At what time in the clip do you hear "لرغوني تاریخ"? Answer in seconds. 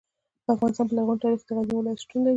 0.95-1.41